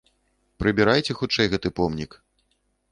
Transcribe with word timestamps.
Прыбірайце 0.63 1.11
хутчэй 1.21 1.47
гэты 1.53 1.69
помнік. 1.83 2.11